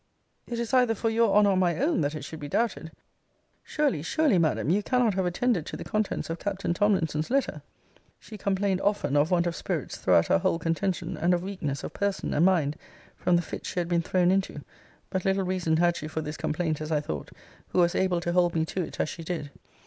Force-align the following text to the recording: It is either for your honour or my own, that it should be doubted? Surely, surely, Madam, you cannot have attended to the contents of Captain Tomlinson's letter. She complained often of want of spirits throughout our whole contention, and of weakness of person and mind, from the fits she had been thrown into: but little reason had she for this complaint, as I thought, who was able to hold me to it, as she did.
It 0.47 0.57
is 0.59 0.73
either 0.73 0.95
for 0.95 1.11
your 1.11 1.35
honour 1.35 1.51
or 1.51 1.55
my 1.57 1.77
own, 1.79 2.01
that 2.01 2.15
it 2.15 2.25
should 2.25 2.39
be 2.39 2.47
doubted? 2.47 2.91
Surely, 3.63 4.01
surely, 4.01 4.39
Madam, 4.39 4.71
you 4.71 4.81
cannot 4.81 5.13
have 5.13 5.27
attended 5.27 5.63
to 5.67 5.77
the 5.77 5.83
contents 5.83 6.27
of 6.27 6.39
Captain 6.39 6.73
Tomlinson's 6.73 7.29
letter. 7.29 7.61
She 8.19 8.35
complained 8.35 8.81
often 8.81 9.15
of 9.15 9.29
want 9.29 9.45
of 9.45 9.55
spirits 9.55 9.97
throughout 9.97 10.31
our 10.31 10.39
whole 10.39 10.57
contention, 10.57 11.15
and 11.17 11.35
of 11.35 11.43
weakness 11.43 11.83
of 11.83 11.93
person 11.93 12.33
and 12.33 12.43
mind, 12.43 12.77
from 13.15 13.35
the 13.35 13.43
fits 13.43 13.69
she 13.69 13.79
had 13.79 13.87
been 13.89 14.01
thrown 14.01 14.31
into: 14.31 14.63
but 15.11 15.23
little 15.23 15.43
reason 15.43 15.77
had 15.77 15.95
she 15.95 16.07
for 16.07 16.21
this 16.21 16.35
complaint, 16.35 16.81
as 16.81 16.91
I 16.91 16.99
thought, 16.99 17.29
who 17.67 17.77
was 17.77 17.93
able 17.93 18.21
to 18.21 18.33
hold 18.33 18.55
me 18.55 18.65
to 18.65 18.81
it, 18.81 18.99
as 18.99 19.07
she 19.07 19.23
did. 19.23 19.51